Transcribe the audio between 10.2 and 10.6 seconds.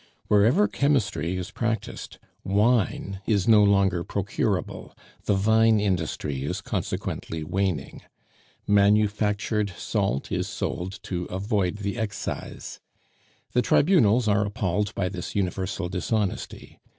is